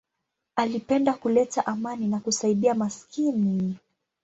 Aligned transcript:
Alipenda 0.55 1.13
kuleta 1.13 1.65
amani 1.65 2.07
na 2.07 2.19
kusaidia 2.19 2.73
maskini. 2.73 3.77